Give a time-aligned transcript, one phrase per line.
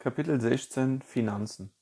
[0.00, 1.74] Kapitel 16 Finanzen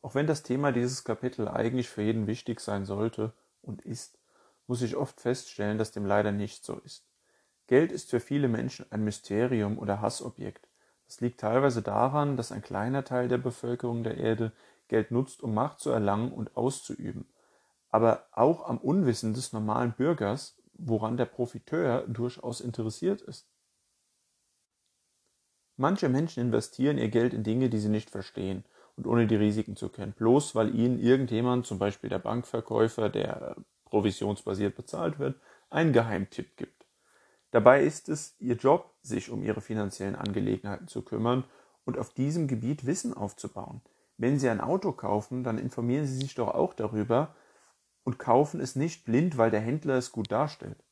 [0.00, 4.18] Auch wenn das Thema dieses Kapitel eigentlich für jeden wichtig sein sollte und ist,
[4.66, 7.04] muss ich oft feststellen, dass dem leider nicht so ist.
[7.66, 10.70] Geld ist für viele Menschen ein Mysterium oder Hassobjekt.
[11.04, 14.52] Das liegt teilweise daran, dass ein kleiner Teil der Bevölkerung der Erde
[14.88, 17.28] Geld nutzt, um Macht zu erlangen und auszuüben.
[17.90, 23.49] Aber auch am Unwissen des normalen Bürgers, woran der Profiteur durchaus interessiert ist.
[25.80, 28.66] Manche Menschen investieren ihr Geld in Dinge, die sie nicht verstehen
[28.98, 33.56] und ohne die Risiken zu kennen, bloß weil ihnen irgendjemand, zum Beispiel der Bankverkäufer, der
[33.86, 36.84] provisionsbasiert bezahlt wird, einen Geheimtipp gibt.
[37.50, 41.44] Dabei ist es ihr Job, sich um ihre finanziellen Angelegenheiten zu kümmern
[41.86, 43.80] und auf diesem Gebiet Wissen aufzubauen.
[44.18, 47.34] Wenn Sie ein Auto kaufen, dann informieren Sie sich doch auch darüber
[48.04, 50.84] und kaufen es nicht blind, weil der Händler es gut darstellt.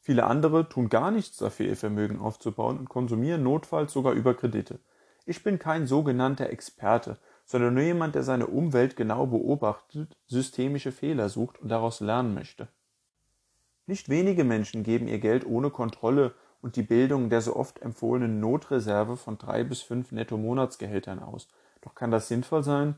[0.00, 4.80] Viele andere tun gar nichts dafür, ihr Vermögen aufzubauen und konsumieren notfalls sogar über Kredite.
[5.26, 11.28] Ich bin kein sogenannter Experte, sondern nur jemand, der seine Umwelt genau beobachtet, systemische Fehler
[11.28, 12.68] sucht und daraus lernen möchte.
[13.86, 18.40] Nicht wenige Menschen geben ihr Geld ohne Kontrolle und die Bildung der so oft empfohlenen
[18.40, 21.48] Notreserve von drei bis fünf Netto-Monatsgehältern aus.
[21.80, 22.96] Doch kann das sinnvoll sein?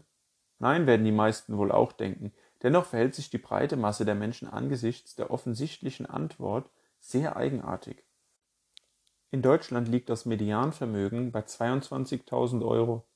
[0.58, 2.32] Nein, werden die meisten wohl auch denken.
[2.62, 6.68] Dennoch verhält sich die breite Masse der Menschen angesichts der offensichtlichen Antwort
[7.00, 8.04] sehr eigenartig.
[9.32, 13.06] In Deutschland liegt das Medianvermögen bei 22.000 Euro.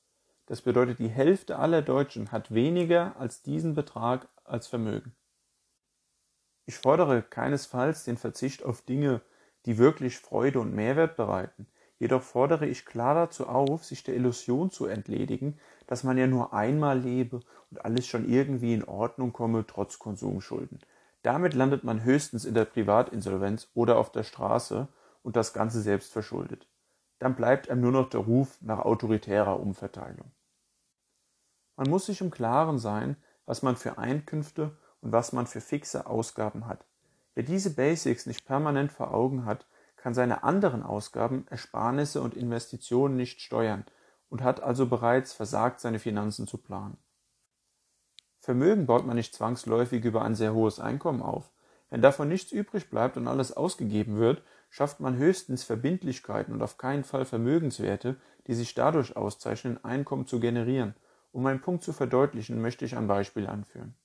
[0.45, 5.15] Das bedeutet, die Hälfte aller Deutschen hat weniger als diesen Betrag als Vermögen.
[6.65, 9.21] Ich fordere keinesfalls den Verzicht auf Dinge,
[9.65, 11.67] die wirklich Freude und Mehrwert bereiten.
[11.97, 16.53] Jedoch fordere ich klar dazu auf, sich der Illusion zu entledigen, dass man ja nur
[16.53, 17.39] einmal lebe
[17.71, 20.79] und alles schon irgendwie in Ordnung komme, trotz Konsumschulden.
[21.25, 24.87] Damit landet man höchstens in der Privatinsolvenz oder auf der Straße
[25.23, 26.67] und das Ganze selbst verschuldet.
[27.17, 30.31] Dann bleibt einem nur noch der Ruf nach autoritärer Umverteilung.
[31.77, 36.05] Man muss sich im Klaren sein, was man für Einkünfte und was man für fixe
[36.05, 36.85] Ausgaben hat.
[37.33, 39.65] Wer diese Basics nicht permanent vor Augen hat,
[39.95, 43.83] kann seine anderen Ausgaben, Ersparnisse und Investitionen nicht steuern
[44.29, 46.99] und hat also bereits versagt, seine Finanzen zu planen.
[48.45, 51.49] Vermögen baut man nicht zwangsläufig über ein sehr hohes Einkommen auf.
[51.89, 56.77] Wenn davon nichts übrig bleibt und alles ausgegeben wird, schafft man höchstens Verbindlichkeiten und auf
[56.77, 60.93] keinen Fall Vermögenswerte, die sich dadurch auszeichnen, Einkommen zu generieren.
[61.31, 63.95] Um meinen Punkt zu verdeutlichen, möchte ich ein Beispiel anführen.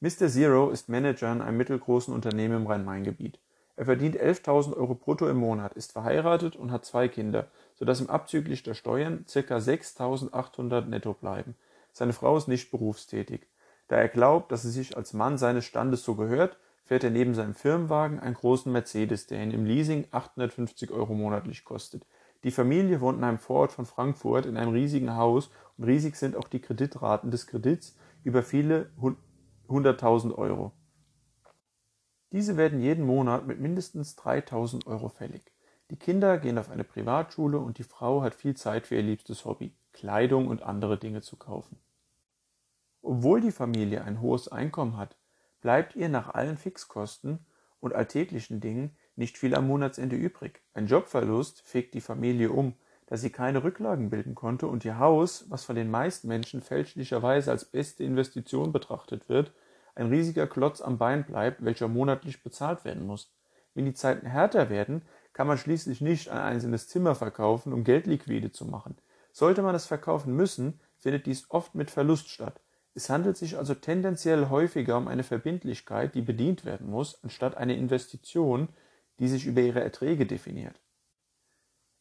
[0.00, 0.28] Mr.
[0.28, 3.38] Zero ist Manager in einem mittelgroßen Unternehmen im Rhein-Main-Gebiet.
[3.76, 8.10] Er verdient 11.000 Euro brutto im Monat, ist verheiratet und hat zwei Kinder, sodass ihm
[8.10, 9.56] abzüglich der Steuern ca.
[9.56, 11.56] 6.800 netto bleiben.
[11.92, 13.46] Seine Frau ist nicht berufstätig.
[13.88, 17.34] Da er glaubt, dass sie sich als Mann seines Standes so gehört, fährt er neben
[17.34, 22.06] seinem Firmenwagen einen großen Mercedes, der ihn im Leasing 850 Euro monatlich kostet.
[22.44, 26.36] Die Familie wohnt in einem Vorort von Frankfurt in einem riesigen Haus und riesig sind
[26.36, 28.90] auch die Kreditraten des Kredits über viele
[29.68, 30.72] hunderttausend Euro.
[32.32, 35.51] Diese werden jeden Monat mit mindestens 3000 Euro fällig.
[35.92, 39.44] Die Kinder gehen auf eine Privatschule und die Frau hat viel Zeit für ihr liebstes
[39.44, 41.76] Hobby, Kleidung und andere Dinge zu kaufen.
[43.02, 45.18] Obwohl die Familie ein hohes Einkommen hat,
[45.60, 47.40] bleibt ihr nach allen Fixkosten
[47.78, 50.62] und alltäglichen Dingen nicht viel am Monatsende übrig.
[50.72, 52.72] Ein Jobverlust fegt die Familie um,
[53.04, 57.50] da sie keine Rücklagen bilden konnte und ihr Haus, was von den meisten Menschen fälschlicherweise
[57.50, 59.52] als beste Investition betrachtet wird,
[59.94, 63.30] ein riesiger Klotz am Bein bleibt, welcher monatlich bezahlt werden muss.
[63.74, 68.06] Wenn die Zeiten härter werden, kann man schließlich nicht ein einzelnes Zimmer verkaufen, um Geld
[68.06, 68.96] liquide zu machen.
[69.32, 72.60] Sollte man es verkaufen müssen, findet dies oft mit Verlust statt.
[72.94, 77.76] Es handelt sich also tendenziell häufiger um eine Verbindlichkeit, die bedient werden muss, anstatt eine
[77.76, 78.68] Investition,
[79.18, 80.80] die sich über ihre Erträge definiert.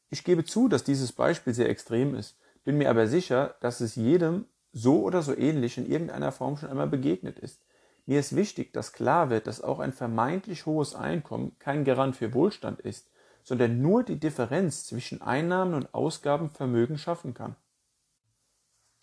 [0.10, 3.96] Ich gebe zu, dass dieses Beispiel sehr extrem ist, bin mir aber sicher, dass es
[3.96, 7.64] jedem so oder so ähnlich in irgendeiner Form schon einmal begegnet ist.
[8.06, 12.34] Mir ist wichtig, dass klar wird, dass auch ein vermeintlich hohes Einkommen kein Garant für
[12.34, 13.11] Wohlstand ist,
[13.44, 17.56] sondern nur die Differenz zwischen Einnahmen und Ausgaben Vermögen schaffen kann.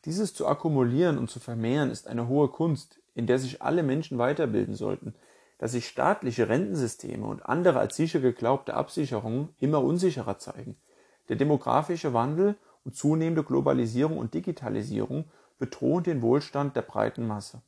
[0.05, 4.19] Dieses zu akkumulieren und zu vermehren ist eine hohe Kunst, in der sich alle Menschen
[4.19, 5.15] weiterbilden sollten,
[5.59, 10.77] dass sich staatliche Rentensysteme und andere als sicher geglaubte Absicherungen immer unsicherer zeigen.
[11.29, 15.25] Der demografische Wandel und zunehmende Globalisierung und Digitalisierung
[15.59, 17.61] bedrohen den Wohlstand der breiten Masse.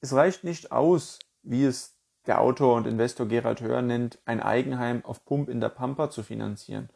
[0.00, 1.94] Es reicht nicht aus, wie es
[2.26, 6.22] der Autor und Investor Gerhard Hör nennt, ein Eigenheim auf Pump in der Pampa zu
[6.22, 6.88] finanzieren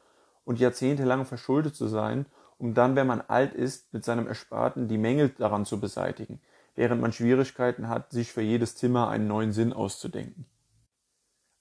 [0.44, 2.26] und jahrzehntelang verschuldet zu sein,
[2.58, 6.40] um dann, wenn man alt ist, mit seinem Ersparten die Mängel daran zu beseitigen,
[6.74, 10.46] während man Schwierigkeiten hat, sich für jedes Zimmer einen neuen Sinn auszudenken.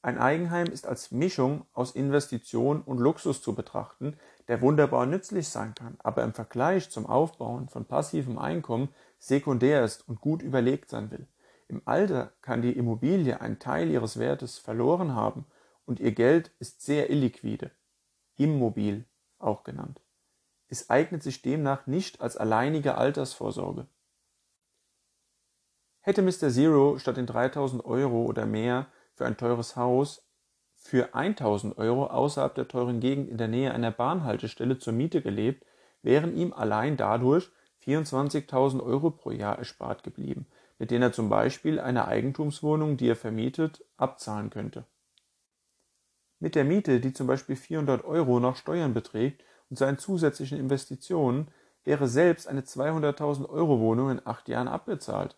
[0.01, 4.15] Ein Eigenheim ist als Mischung aus Investition und Luxus zu betrachten,
[4.47, 10.07] der wunderbar nützlich sein kann, aber im Vergleich zum Aufbauen von passivem Einkommen sekundär ist
[10.07, 11.27] und gut überlegt sein will.
[11.67, 15.45] Im Alter kann die Immobilie einen Teil ihres Wertes verloren haben
[15.85, 17.71] und ihr Geld ist sehr illiquide,
[18.37, 19.05] immobil
[19.39, 20.01] auch genannt.
[20.67, 23.87] Es eignet sich demnach nicht als alleinige Altersvorsorge.
[26.01, 26.49] Hätte Mr.
[26.49, 30.23] Zero statt den 3000 Euro oder mehr für ein teures Haus
[30.75, 35.65] für 1000 Euro außerhalb der teuren Gegend in der Nähe einer Bahnhaltestelle zur Miete gelebt,
[36.03, 37.49] wären ihm allein dadurch
[37.83, 40.45] 24.000 Euro pro Jahr erspart geblieben,
[40.77, 44.85] mit denen er zum Beispiel eine Eigentumswohnung, die er vermietet, abzahlen könnte.
[46.39, 51.47] Mit der Miete, die zum Beispiel 400 Euro nach Steuern beträgt und seinen zusätzlichen Investitionen,
[51.83, 55.37] wäre selbst eine 200.000 Euro Wohnung in acht Jahren abbezahlt.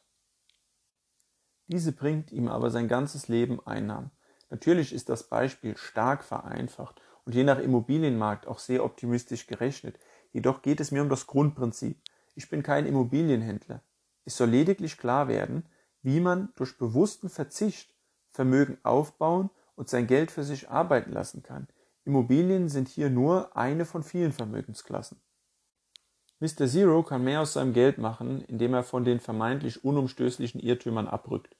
[1.67, 4.11] Diese bringt ihm aber sein ganzes Leben Einnahmen.
[4.49, 9.99] Natürlich ist das Beispiel stark vereinfacht und je nach Immobilienmarkt auch sehr optimistisch gerechnet.
[10.31, 12.01] Jedoch geht es mir um das Grundprinzip.
[12.35, 13.81] Ich bin kein Immobilienhändler.
[14.27, 15.63] Es soll lediglich klar werden,
[16.01, 17.95] wie man durch bewussten Verzicht
[18.31, 21.69] Vermögen aufbauen und sein Geld für sich arbeiten lassen kann.
[22.03, 25.21] Immobilien sind hier nur eine von vielen Vermögensklassen.
[26.41, 26.67] Mr.
[26.67, 31.55] Zero kann mehr aus seinem Geld machen, indem er von den vermeintlich unumstößlichen Irrtümern abrückt.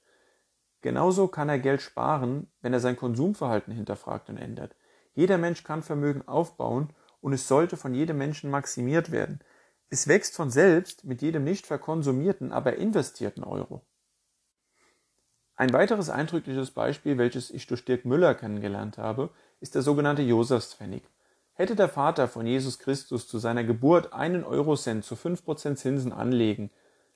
[0.82, 4.76] Genauso kann er Geld sparen, wenn er sein Konsumverhalten hinterfragt und ändert.
[5.14, 6.90] Jeder Mensch kann Vermögen aufbauen
[7.22, 9.40] und es sollte von jedem Menschen maximiert werden.
[9.90, 13.82] Es wächst von selbst mit jedem nicht verkonsumierten, aber investierten Euro.
[15.56, 19.30] Ein weiteres eindrückliches Beispiel, welches ich durch Dirk Müller kennengelernt habe,
[19.60, 21.02] ist der sogenannte Josefspfennig.
[21.54, 26.70] Hätte der Vater von Jesus Christus zu seiner Geburt einen Eurocent zu 5% Zinsen anlegen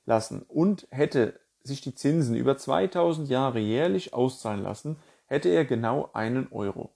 [0.06, 4.96] lassen und hätte sich die Zinsen über 2000 Jahre jährlich auszahlen lassen,
[5.26, 6.90] hätte er genau einen Euro.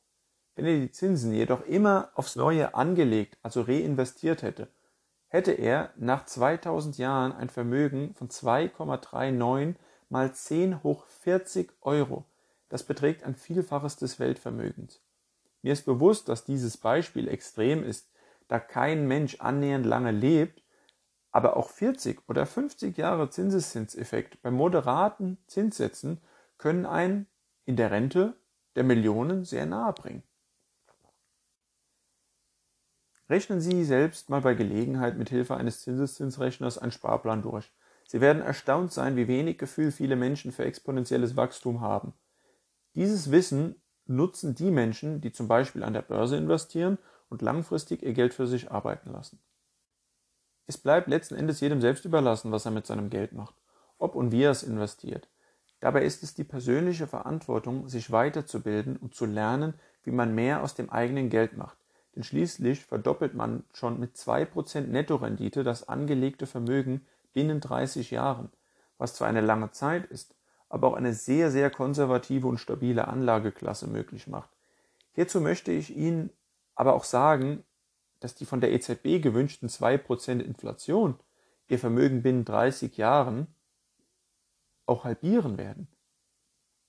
[0.56, 4.68] Wenn er die Zinsen jedoch immer aufs Neue angelegt, also reinvestiert hätte,
[5.28, 9.74] hätte er nach 2000 Jahren ein Vermögen von 2,39
[10.08, 12.24] mal 10 hoch 40 Euro.
[12.68, 15.00] Das beträgt ein Vielfaches des Weltvermögens.
[15.62, 18.10] Mir ist bewusst, dass dieses Beispiel extrem ist,
[18.48, 20.62] da kein Mensch annähernd lange lebt,
[21.32, 26.20] aber auch 40 oder 50 Jahre Zinseszinseffekt bei moderaten Zinssätzen
[26.56, 27.26] können einen
[27.64, 28.36] in der Rente
[28.76, 30.22] der Millionen sehr nahe bringen.
[33.28, 37.72] Rechnen Sie selbst mal bei Gelegenheit mit Hilfe eines Zinseszinsrechners einen Sparplan durch.
[38.06, 42.12] Sie werden erstaunt sein, wie wenig Gefühl viele Menschen für exponentielles Wachstum haben.
[42.94, 48.12] Dieses Wissen nutzen die Menschen, die zum Beispiel an der Börse investieren und langfristig ihr
[48.12, 49.40] Geld für sich arbeiten lassen.
[50.68, 53.56] Es bleibt letzten Endes jedem selbst überlassen, was er mit seinem Geld macht,
[53.98, 55.28] ob und wie er es investiert.
[55.80, 59.74] Dabei ist es die persönliche Verantwortung, sich weiterzubilden und zu lernen,
[60.04, 61.76] wie man mehr aus dem eigenen Geld macht.
[62.16, 68.50] Denn schließlich verdoppelt man schon mit 2% Nettorendite das angelegte Vermögen binnen 30 Jahren,
[68.96, 70.34] was zwar eine lange Zeit ist,
[70.70, 74.48] aber auch eine sehr, sehr konservative und stabile Anlageklasse möglich macht.
[75.12, 76.30] Hierzu möchte ich Ihnen
[76.74, 77.62] aber auch sagen,
[78.20, 81.16] dass die von der EZB gewünschten 2% Inflation
[81.68, 83.46] ihr Vermögen binnen 30 Jahren
[84.86, 85.88] auch halbieren werden.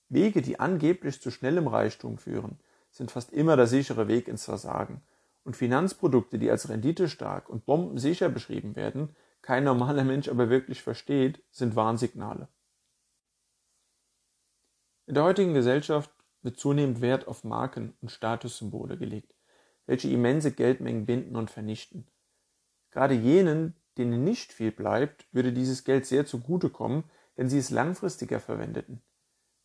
[0.08, 2.58] Wege, die angeblich zu schnellem Reichtum führen,
[2.90, 5.02] sind fast immer der sichere Weg ins Versagen.
[5.48, 11.42] Und Finanzprodukte, die als renditestark und bombensicher beschrieben werden, kein normaler Mensch aber wirklich versteht,
[11.50, 12.48] sind Warnsignale.
[15.06, 16.10] In der heutigen Gesellschaft
[16.42, 19.32] wird zunehmend Wert auf Marken und Statussymbole gelegt,
[19.86, 22.06] welche immense Geldmengen binden und vernichten.
[22.90, 27.04] Gerade jenen, denen nicht viel bleibt, würde dieses Geld sehr zugutekommen,
[27.36, 29.00] wenn sie es langfristiger verwendeten.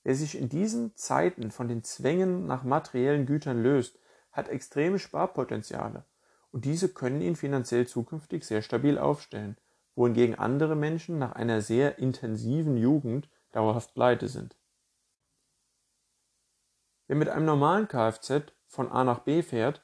[0.04, 4.00] Wer sich in diesen Zeiten von den Zwängen nach materiellen Gütern löst,
[4.34, 6.04] hat extreme Sparpotenziale
[6.52, 9.58] und diese können ihn finanziell zukünftig sehr stabil aufstellen,
[9.96, 14.56] wohingegen andere Menschen nach einer sehr intensiven Jugend dauerhaft pleite sind.
[17.08, 19.84] Wer mit einem normalen Kfz von A nach B fährt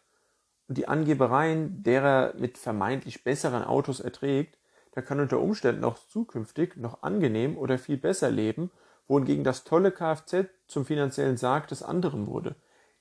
[0.68, 4.58] und die Angebereien derer mit vermeintlich besseren Autos erträgt,
[4.96, 8.72] der kann unter Umständen auch zukünftig noch angenehm oder viel besser leben,
[9.08, 12.56] wohingegen das tolle Kfz zum finanziellen Sarg des anderen wurde.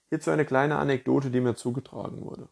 [0.08, 2.48] Hierzu eine kleine Anekdote, die mir zugetragen wurde.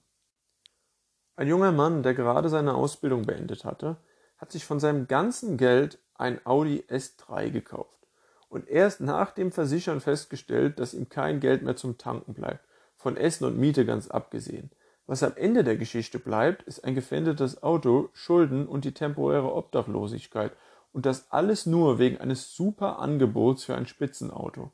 [1.37, 3.97] Ein junger Mann, der gerade seine Ausbildung beendet hatte,
[4.39, 8.07] hat sich von seinem ganzen Geld ein Audi S3 gekauft
[8.49, 12.65] und erst nach dem Versichern festgestellt, dass ihm kein Geld mehr zum Tanken bleibt,
[12.97, 14.71] von Essen und Miete ganz abgesehen.
[15.07, 20.53] Was am Ende der Geschichte bleibt, ist ein gefändetes Auto, Schulden und die temporäre Obdachlosigkeit.
[20.93, 24.73] Und das alles nur wegen eines super Angebots für ein Spitzenauto.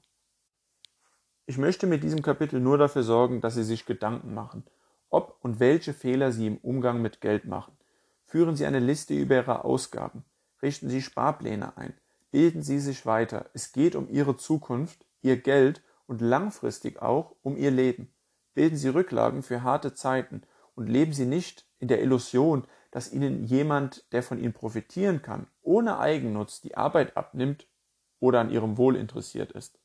[1.44, 4.64] Ich möchte mit diesem Kapitel nur dafür sorgen, dass Sie sich Gedanken machen,
[5.10, 7.76] ob und welche Fehler Sie im Umgang mit Geld machen.
[8.24, 10.24] Führen Sie eine Liste über Ihre Ausgaben.
[10.62, 11.94] Richten Sie Sparpläne ein.
[12.30, 13.50] Bilden Sie sich weiter.
[13.54, 18.14] Es geht um Ihre Zukunft, Ihr Geld und langfristig auch um Ihr Leben.
[18.54, 20.42] Bilden Sie Rücklagen für harte Zeiten
[20.76, 25.48] und leben Sie nicht in der Illusion, dass Ihnen jemand, der von Ihnen profitieren kann,
[25.62, 27.66] ohne Eigennutz die Arbeit abnimmt
[28.20, 29.81] oder an Ihrem Wohl interessiert ist.